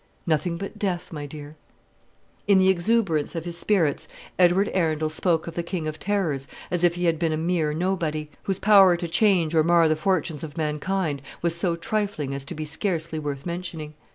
"Nothing 0.25 0.57
but 0.57 0.79
death, 0.79 1.13
my 1.13 1.27
dear." 1.27 1.57
In 2.47 2.57
the 2.57 2.69
exuberance 2.69 3.35
of 3.35 3.45
his 3.45 3.55
spirits, 3.55 4.07
Edward 4.39 4.71
Arundel 4.73 5.11
spoke 5.11 5.45
of 5.45 5.53
the 5.53 5.61
King 5.61 5.87
of 5.87 5.99
Terrors 5.99 6.47
as 6.71 6.83
if 6.83 6.95
he 6.95 7.05
had 7.05 7.19
been 7.19 7.31
a 7.31 7.37
mere 7.37 7.71
nobody, 7.71 8.27
whose 8.45 8.57
power 8.57 8.97
to 8.97 9.07
change 9.07 9.53
or 9.53 9.63
mar 9.63 9.87
the 9.87 9.95
fortunes 9.95 10.43
of 10.43 10.57
mankind 10.57 11.21
was 11.43 11.53
so 11.53 11.75
trifling 11.75 12.33
as 12.33 12.43
to 12.45 12.55
be 12.55 12.65
scarcely 12.65 13.19
worth 13.19 13.45
mentioning. 13.45 13.93